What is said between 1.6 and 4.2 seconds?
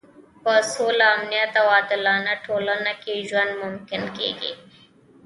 او عادلانه ټولنه کې ژوند ممکن